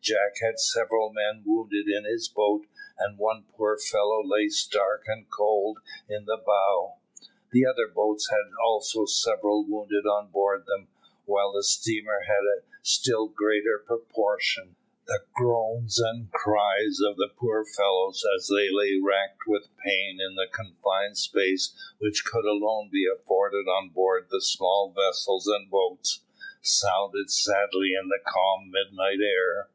Jack 0.00 0.36
had 0.40 0.58
several 0.58 1.12
men 1.12 1.42
wounded 1.44 1.86
in 1.88 2.04
his 2.04 2.28
boat, 2.28 2.66
and 2.98 3.18
one 3.18 3.44
poor 3.56 3.76
fellow 3.76 4.22
lay 4.24 4.48
stark 4.48 5.04
and 5.06 5.28
cold 5.30 5.78
in 6.08 6.24
the 6.24 6.38
bow. 6.44 6.96
The 7.52 7.66
other 7.66 7.86
boats 7.88 8.30
had 8.30 8.52
also 8.64 9.04
several 9.04 9.64
wounded 9.64 10.06
on 10.06 10.30
board 10.30 10.64
them, 10.66 10.88
while 11.26 11.52
the 11.52 11.62
steamer 11.62 12.20
had 12.26 12.42
a 12.42 12.62
still 12.82 13.28
greater 13.28 13.78
proportion. 13.84 14.76
The 15.06 15.20
groans 15.34 15.98
and 15.98 16.32
cries 16.32 16.98
of 17.06 17.16
the 17.16 17.30
poor 17.36 17.64
fellows, 17.64 18.24
as 18.36 18.48
they 18.48 18.68
lay 18.70 18.96
racked 19.00 19.46
with 19.46 19.76
pain 19.84 20.18
in 20.20 20.34
the 20.34 20.48
confined 20.50 21.18
space 21.18 21.74
which 21.98 22.24
could 22.24 22.44
alone 22.46 22.90
be 22.92 23.06
afforded 23.12 23.68
on 23.68 23.90
board 23.90 24.28
the 24.30 24.40
small 24.40 24.92
vessels 24.92 25.46
and 25.46 25.68
boats, 25.70 26.20
sounded 26.62 27.30
sadly 27.30 27.92
in 27.94 28.08
the 28.08 28.20
calm 28.26 28.70
midnight 28.72 29.18
air. 29.20 29.68